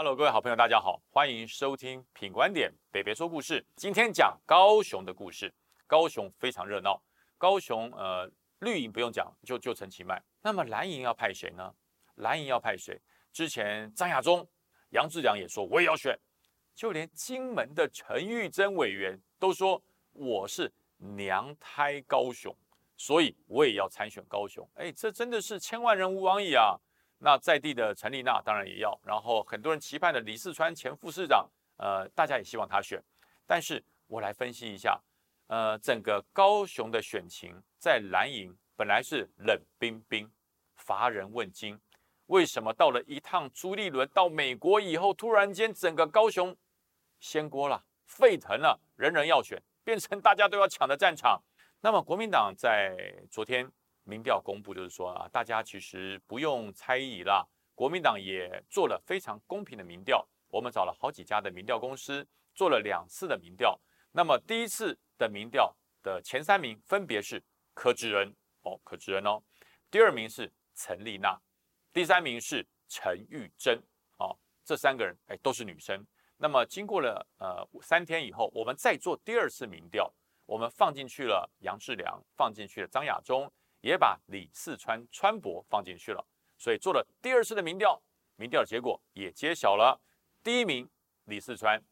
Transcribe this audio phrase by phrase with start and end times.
[0.00, 3.66] Hello，各位好朋友，大家好，欢迎收听品观点北北说故事。
[3.74, 5.52] 今天讲高雄的故事。
[5.88, 7.02] 高雄非常热闹，
[7.36, 10.22] 高雄呃绿营不用讲，就就陈其迈。
[10.40, 11.74] 那么蓝营要派谁呢？
[12.14, 12.96] 蓝营要派谁？
[13.32, 14.48] 之前张亚中、
[14.90, 16.16] 杨志良也说我也要选，
[16.76, 22.56] 就连金门的陈玉珍委员都说我是娘胎高雄，
[22.96, 24.64] 所以我也要参选高雄。
[24.74, 26.78] 哎，这真的是千万人无往矣啊！
[27.20, 33.02] 那在地的陈丽娜当然也要，然后很多人期盼的李四川前副市长，呃，大家也希望他选。
[33.44, 35.00] 但是我来分析一下，
[35.48, 40.30] 呃，整个高雄的选情在蓝营本来是冷冰冰，
[40.76, 41.76] 乏人问津。
[42.26, 46.56] 为什么到了一趟朱立伦到美国以后，突然间整个高雄
[47.18, 51.42] 掀锅了，沸腾了，人人要选，变成大家都要抢的战场。
[51.80, 52.96] 那么国民党在
[53.28, 53.68] 昨天。
[54.08, 57.46] 民调公布就是说啊，大家其实不用猜疑啦。
[57.74, 63.78] 国民党也做了非常公平的民调，我们找了好几家的民调公司做了两次的民调。
[64.10, 67.40] 那么第一次的民调的前三名分别是
[67.74, 69.42] 柯志恩哦，柯志恩哦，
[69.90, 71.38] 第二名是陈丽娜，
[71.92, 73.78] 第三名是陈玉珍
[74.16, 74.34] 哦，
[74.64, 76.02] 这三个人哎都是女生。
[76.38, 80.10] 那么经过了呃三天以后，我们再做第二次民调，
[80.46, 83.52] 我们放进去了杨志良，放进去了张亚中。
[83.80, 86.26] 也把李四川川博放进去了，
[86.56, 88.00] 所以做了第二次的民调，
[88.36, 90.00] 民调的结果也揭晓了：
[90.42, 90.88] 第一名
[91.24, 91.82] 李四川，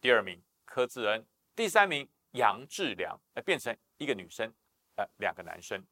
[0.00, 4.52] 第二名柯志恩，第三名杨志良，呃，变成一个女生，
[4.96, 5.84] 呃，两个男生。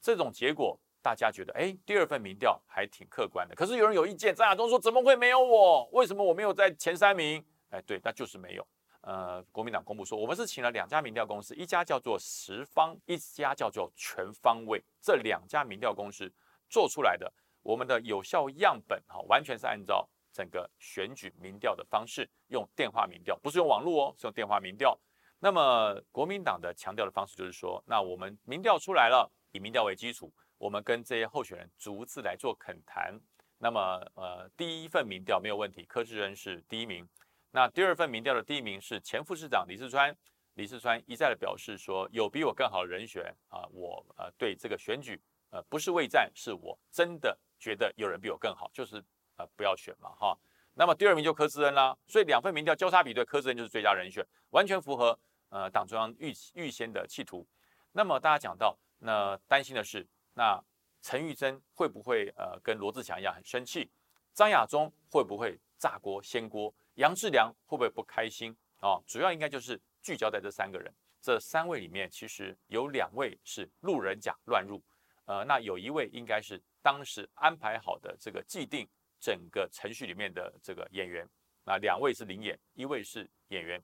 [0.00, 3.54] 这种结果大家觉得，哎，第二份民调还挺客观的。
[3.54, 5.84] 可是有人有意见，张亚中说怎么会没有我？
[5.92, 7.44] 为什么我没有在前三名？
[7.70, 8.66] 哎，对，那就是没有。
[9.06, 16.28] 呃，国民党公布说，我们是请了两家民调公司，一家叫做十方，一家叫做全方位，这两家民调公司
[16.68, 24.98] 做出来的我们的有效样本，哈，完全是按照整个选举民调的方式，用电话民调，不是用网络哦，是用电话民调。
[25.38, 33.16] 那么国民党的强调的方式就是说，那我们民调出来了，以民调为基础，我们跟这些候选人逐字来做恳谈。
[33.58, 37.08] 那么，呃，第一份民调没有问题，柯志恩是第一名。
[37.50, 40.14] 那第二份民调的第一名是前副市长李四川，
[40.54, 45.20] 李四川一再的表示说有比我更好的人选啊，我呃对这个选举
[45.50, 49.02] 呃不是未战，是我真的觉得有人比我更好，就是
[49.36, 50.36] 呃不要选嘛哈。
[50.74, 55.18] 那么第二名就柯志恩啦，所以两份民调交叉比对，柯志恩就是最佳人选，完全符合
[55.48, 57.46] 呃党中央预预先的企图。
[57.92, 60.62] 那么大家讲到那担心的是，那
[61.00, 63.90] 陈玉珍会不会呃跟罗志祥一样很生气？
[64.34, 66.74] 张亚中会不会炸锅掀锅？
[66.96, 69.00] 杨志良会不会不开心啊？
[69.06, 74.82] 主要应该就是聚焦在这三个人，这三位里面其实有两位是路人甲乱入，
[75.26, 78.88] 呃，那有一位应该是当时安排好的这个既定
[79.20, 81.28] 整个程序里面的这个演员，
[81.64, 83.82] 那两位是灵演，一位是演员。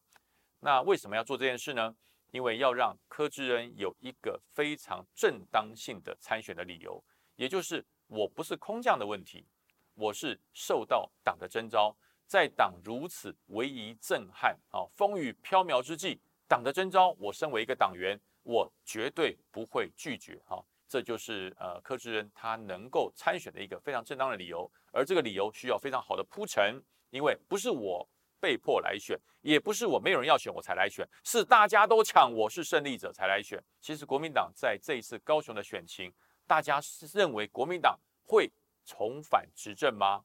[0.60, 1.94] 那为什么要做这件事呢？
[2.30, 7.04] 因为要让柯志恩有一个非常正当性的参选的理由，
[7.36, 9.46] 也就是我不是空降的问题，
[9.92, 11.94] 我是受到党的征召。
[12.32, 20.40] 在党如此危仪震撼、啊风雨飘渺之际，党的征召，我身为一个党员，我绝对不会拒绝。
[20.46, 24.66] 哈，这就是呃柯志恩他能够参选的一个非常正当的理由。
[24.92, 28.08] 而这个理由需要非常好的铺陈，因为不是我
[28.40, 33.62] 被迫来选，也不是我没有人要选我才来选，是大家都抢，我是胜利者才来选。
[33.82, 36.10] 其实国民党在这一次高雄的选情，
[36.46, 38.50] 大家是认为国民党会
[38.86, 40.24] 重返执政吗？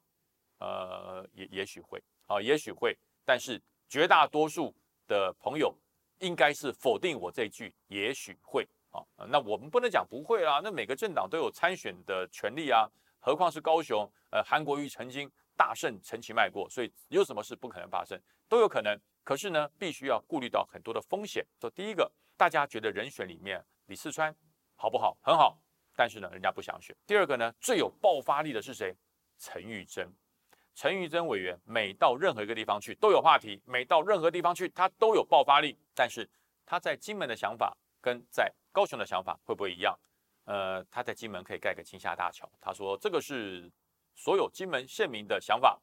[0.58, 4.74] 呃，也也许会啊，也许会，但是绝大多数
[5.06, 5.74] 的朋友
[6.18, 9.02] 应该是否定我这句，也许会啊。
[9.28, 12.88] 那我们不能讲不会啦，那每个政党都有参选的权利啊，
[13.20, 14.10] 何况是高雄？
[14.30, 18.98] 呃，韩国瑜曾经大胜陈其迈过，所以有什么事不可能发生，都有可能。
[19.24, 21.44] 可是呢，必须要顾虑到很多的风险。
[21.60, 24.34] 说第一个，大家觉得人选里面李四川
[24.74, 25.16] 好不好？
[25.22, 25.58] 很好，
[25.94, 26.96] 但是呢，人家不想选。
[27.06, 28.94] 第二个呢，最有爆发力的是谁？
[29.38, 30.10] 陈玉珍。
[30.78, 35.76] 陈玉珍委员每到任何一个地方去都有话题，每到任何地方去他都有爆发力。
[35.92, 36.24] 但是
[36.64, 39.98] 他在金门的想法跟在高雄的想法会不会一样？
[40.44, 43.68] 呃，他在金门可以盖个金厦大桥，他说这个是
[44.14, 45.76] 所有金门县民的想法。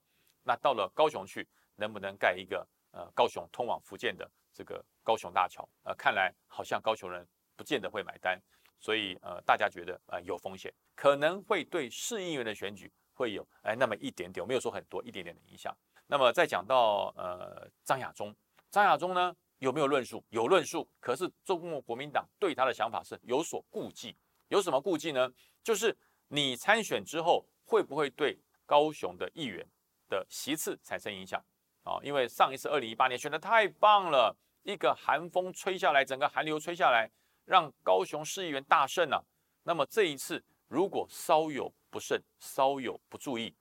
[0.43, 1.45] 那到了高雄去，
[1.75, 5.67] 能不能盖一个呃高雄通往福建的这个高雄大桥？
[5.83, 7.27] 呃，看来好像高雄人
[7.57, 8.41] 不见得会买单，
[8.79, 12.89] 所以呃大家觉得呃有风险，可能会对市议员的选举。
[13.15, 15.75] 会有哎那么一点点，我没有说很多，一点点的影响。
[16.05, 18.35] 那么再讲到呃张亚中，
[18.69, 20.23] 张亚中呢有没有论述？
[20.29, 24.15] 有论述，可是中国国民党对他的想法是有所顾忌。
[24.49, 25.27] 有什么顾忌呢？
[25.63, 25.97] 就是
[26.27, 29.65] 你参选之后会不会对高雄的议员
[30.07, 31.43] 的席次产生影响
[31.83, 37.09] 啊，因为上一次二零一八年选的太棒了，一个寒风吹下来，整个寒流吹下来，
[37.45, 39.19] 让高雄市议员大胜啊。
[39.63, 43.55] 那么这一次如果稍有不慎，稍有不注意，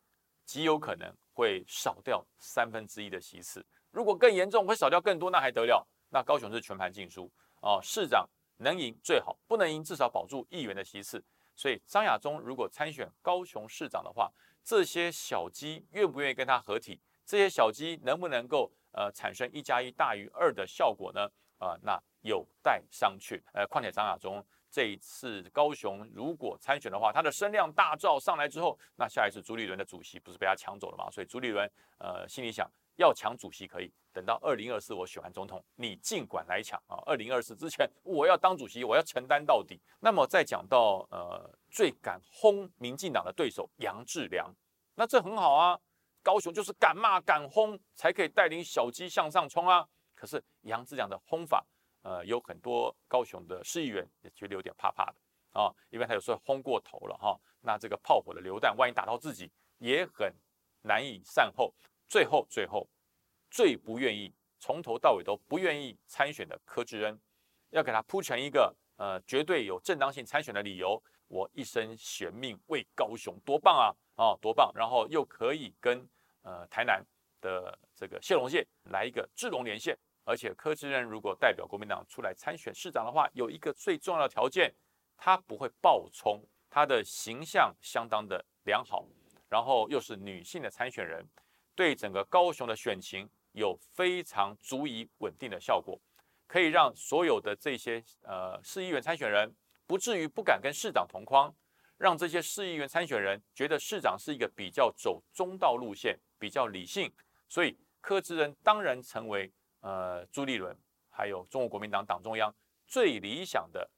[0.44, 3.64] 极有可能会少掉三分之一的席次。
[3.90, 5.86] 如果更严重，会少掉更多，那还得了？
[6.10, 7.30] 那高雄是全盘尽输
[7.60, 11.22] 哦，市长能赢最好，不能赢至少保住议员的席次。
[11.56, 14.32] 所以张亚中如果参选高雄市长的话，
[14.64, 17.00] 这些小鸡愿不愿意跟他合体？
[17.24, 21.28] 这些小鸡能不能够呃产生一加一大于二的效果呢？
[21.58, 23.40] 啊，那有待商榷。
[23.52, 24.44] 呃，况且张亚中
[24.75, 31.09] 这一次高雄如果参选的话，他的声量大噪上来之后，那下一次朱立伦的主席不是被他抢走了吗？
[31.12, 32.69] 所以朱立伦呃心里想。
[32.97, 36.94] 要抢主席可以等到二零二四我选完总统，你尽管来抢啊！
[37.06, 39.81] 二零二四之前我要当主席，我要承担到底。
[39.99, 44.49] 那么再讲到呃最敢轰民进党的对手杨志良，
[44.94, 45.76] 那这很好啊。
[46.23, 49.85] 高雄就是敢骂敢轰，才可以带领小鸡向上冲啊。
[50.15, 51.67] 可是杨志良的轰法，
[52.04, 55.14] 呃有很多高雄的市议员也觉得有点怕怕的
[55.60, 57.36] 啊，因为他有时候轰过头了哈。
[57.60, 60.32] 那这个炮火的榴弹万一打到自己，也很
[60.82, 61.74] 难以善后。
[62.06, 62.86] 最后，最后，
[63.50, 67.18] 最不愿意从头到尾都不愿意参选的柯志恩，
[67.70, 71.02] 要给他铺成一个呃绝对有正当性参选的理由。
[71.26, 74.70] 我一生悬命为高雄，多棒啊啊，多棒！
[74.74, 76.06] 然后又可以跟
[76.42, 77.02] 呃台南
[77.40, 79.98] 的这个谢龙介来一个智龙连线。
[80.25, 84.75] 而且柯志恩如果代表国民党出来参选市长的话，有一个最重要的条件，
[85.17, 89.06] 他不会暴冲，他的形象相当的良好，
[89.49, 91.25] 然后又是女性的参选人。
[91.76, 96.00] 对整个高雄的选情有非常足以稳定的效果，
[96.47, 99.53] 可以让所有的这些呃市议员参选人
[99.87, 101.53] 不至于不敢跟市长同框，
[101.99, 107.12] 让这些市议员参选人觉得市长是一个比较走中道路线、比较理性，
[107.49, 109.53] 所以柯志恩当然成为
[109.84, 110.75] 呃朱立伦
[111.10, 112.52] 还有中国国民党党中央
[112.86, 113.88] 最理想的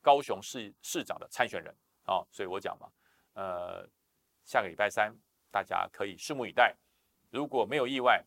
[0.00, 2.88] 高雄市市长的参选人啊，所以我讲嘛，
[3.34, 3.86] 呃，
[4.44, 5.14] 下个礼拜三
[5.50, 6.74] 大家可以拭目以待。
[7.30, 8.24] 如果没有意外，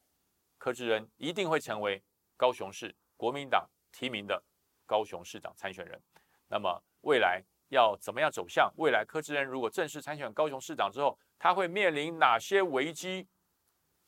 [0.60, 2.04] 柯志恩一定会成为
[2.38, 4.44] 高雄市国民党提名的
[4.86, 6.00] 高雄市长参选人。
[6.48, 8.72] 那么未来要怎么样走向？
[8.78, 13.28] 未来柯志恩如果正式参选高雄市长之后，他会面临哪些危机？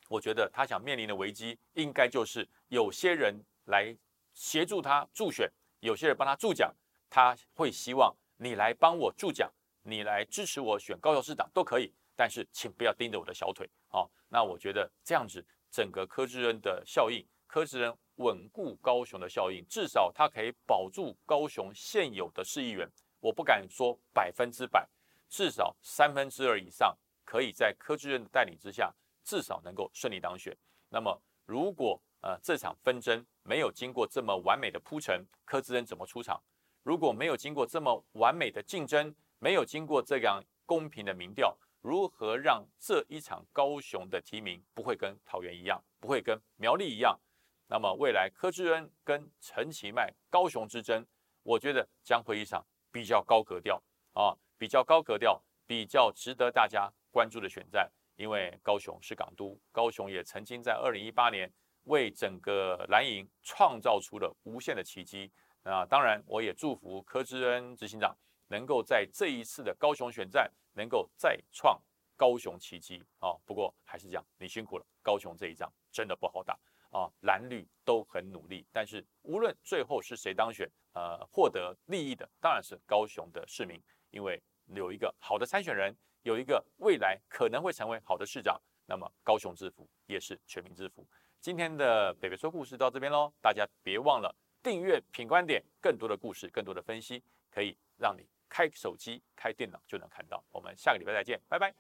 [0.10, 3.96] 我觉得他想面临的危机，应该就是有些人来
[4.34, 5.48] 协助他助选，
[5.82, 6.74] 有些人帮他助讲。
[7.08, 9.48] 他会希望你来帮我助讲，
[9.84, 14.10] 你来支持我选高雄市长都可以，但是请不要盯着我的小腿，好。
[14.28, 22.90] 那我觉得这样子，整个柯志恩的效应，柯志恩稳固高雄的效应，至少他可以保住高雄现有的市议员。
[23.20, 24.90] 我不敢说百分之百，
[25.30, 28.92] 至少三分之二以上，可以在柯志恩的带领之下，
[29.24, 30.58] 至少能够顺利当选。
[30.90, 36.42] 那么，如果呃这场纷争没有经过这么完美的铺陈，柯志恩怎么出场？
[36.82, 41.56] 如果没有经过这么完美的竞争，没有经过这样公平的民调？
[41.82, 47.20] 如何让这一场高雄的提名不会跟桃园一样，不会跟苗栗一样？
[47.68, 51.06] 那么未来柯志恩跟陈其迈高雄之争，
[51.44, 53.82] 我觉得将会一场比较高格调
[54.14, 57.92] 啊，比较高格调，比较值得大家关注的选战。
[58.16, 61.52] 因为高雄是港都，高雄也曾经在二零一八年
[61.84, 65.32] 为整个蓝营创造出了无限的奇迹。
[65.64, 68.16] 那当然，我也祝福柯志恩执行长
[68.48, 70.52] 能够在这一次的高雄选战。
[70.76, 71.80] 能够再创
[72.16, 73.38] 高雄奇迹啊！
[73.46, 76.58] 不过还是讲你辛苦了，高雄这一仗真的不好打
[76.90, 77.06] 啊！
[77.22, 91.08] 蓝绿都很努力，但是无论最后是谁当选，呃，获得利益的当然是高雄的市民，因为有一个好的参选人，有一个未来可能会成为好的市长，那么高雄之福也是全民之福。
[91.44, 94.34] 今天的北北说故事到这边喽，大家别忘了
[94.64, 97.22] 订阅品观点，更多的故事，更多的分析，
[97.52, 98.26] 可以让你。
[98.48, 100.42] 开手机、开电脑就能看到。
[100.52, 101.74] 我们下个礼拜再见，拜拜。